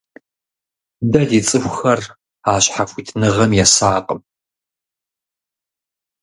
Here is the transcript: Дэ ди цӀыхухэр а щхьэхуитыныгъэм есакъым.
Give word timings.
Дэ 1.11 1.21
ди 1.29 1.39
цӀыхухэр 1.47 2.01
а 2.51 2.53
щхьэхуитыныгъэм 2.63 3.51
есакъым. 3.63 4.19